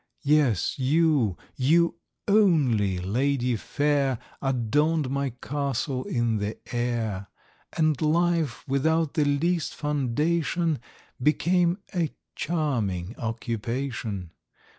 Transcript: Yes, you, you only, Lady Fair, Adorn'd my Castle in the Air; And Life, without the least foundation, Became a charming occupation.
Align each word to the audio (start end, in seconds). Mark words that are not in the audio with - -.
Yes, 0.23 0.79
you, 0.79 1.37
you 1.55 1.99
only, 2.27 2.97
Lady 2.97 3.55
Fair, 3.55 4.17
Adorn'd 4.41 5.11
my 5.11 5.29
Castle 5.29 6.05
in 6.05 6.37
the 6.37 6.57
Air; 6.73 7.27
And 7.77 8.01
Life, 8.01 8.67
without 8.67 9.13
the 9.13 9.25
least 9.25 9.75
foundation, 9.75 10.79
Became 11.21 11.77
a 11.93 12.11
charming 12.33 13.13
occupation. 13.19 14.31